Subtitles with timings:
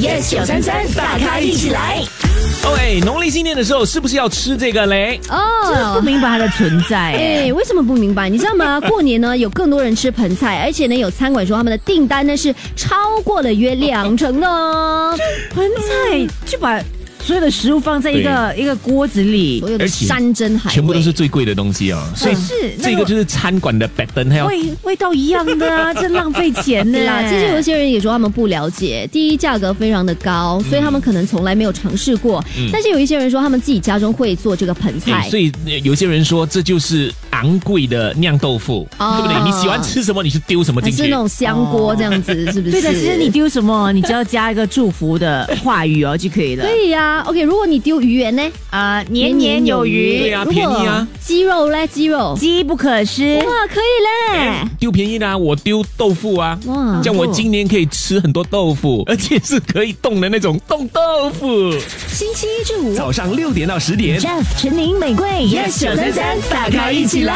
[0.00, 2.02] Yes 九三三，大咖一起来。
[2.64, 5.18] 哦，哎，农历新年的时候是不是要吃这个嘞？
[5.30, 6.98] 哦，不明白它的存在。
[6.98, 8.28] 哎，为什么不明白？
[8.28, 8.78] 你知道吗？
[8.80, 15.16] 过年呢，有更多人吃盆菜，而且呢，有餐馆说他们的订单呢是超过了约两成的哦。
[15.54, 16.78] 盆菜 就把
[17.26, 23.90] 所有的食物放在一个一个锅子里所，有的而且山珍海味，全部都是最贵的东西啊，所以是那个这个就是餐馆的
[24.46, 26.98] 味味道一样的啊， 这浪费钱呢。
[27.04, 32.44] 啦，其实有一些人也说他们不了解，第一价格非常的高，所以他们可能从来没有尝试过。
[32.72, 35.12] 但是有一些人说他们自己家中会做这个盆菜。
[35.12, 39.44] 哎，所以呃有些人说这就是昂贵的酿豆腐，哦对不对？
[39.44, 41.16] 你喜欢吃什么你就丢什么进去是那。
[41.16, 42.72] 种香锅这样子，是不是？
[42.72, 46.64] 对的，其实你丢什么，你只要加一个祝福的话语哦就可以了。
[46.66, 48.42] 可以呀、OK，如果你丢鱼圆呢？
[48.70, 52.36] 啊，年年有余对余，呀啊便宜啊鸡肉嘞，鸡肉。
[52.38, 53.36] 机不可失。
[53.36, 54.68] 哇，可以嘞！
[54.78, 56.58] 丢便宜的、啊，我丢豆腐啊！
[56.66, 61.70] 哇这样我今年可以吃很多豆腐， 而且是可以冻的那种冻豆腐。
[62.08, 67.35] 星期一至五早上六点到十点 Jeff、陈宁、玫瑰，yes 九三三，大咖一起来。